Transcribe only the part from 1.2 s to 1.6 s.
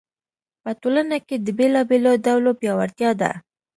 کې د